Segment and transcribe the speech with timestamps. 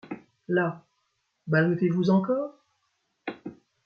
[0.47, 0.83] La!
[1.45, 2.57] ballottez-vous encores?